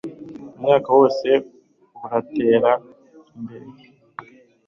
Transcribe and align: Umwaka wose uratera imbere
Umwaka 0.57 0.89
wose 0.97 1.29
uratera 2.05 2.71
imbere 3.35 3.67